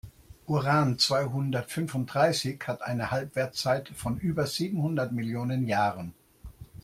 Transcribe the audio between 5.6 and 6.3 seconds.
Jahren.